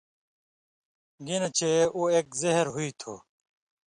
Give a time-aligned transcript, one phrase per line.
[1.25, 3.13] گِنہۡ چے اُو ایک زہر ہُوئ تُھو۔